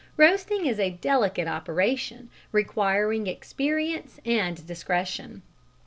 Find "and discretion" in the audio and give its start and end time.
4.25-5.43